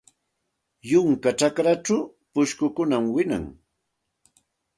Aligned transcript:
Yunka 0.89 1.29
chakrachaw 1.39 2.01
pushkukunam 2.31 3.05
wiñan. 3.15 3.45